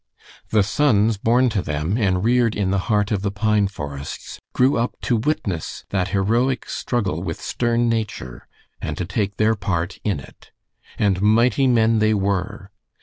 [0.49, 4.75] The sons born to them and reared in the heart of the pine forests grew
[4.75, 8.47] up to witness that heroic struggle with stern nature
[8.81, 10.49] and to take their part in it.
[10.97, 12.71] And mighty men they were.